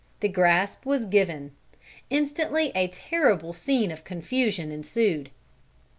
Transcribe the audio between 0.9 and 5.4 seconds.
given. Instantly a terrible scene of confusion ensued.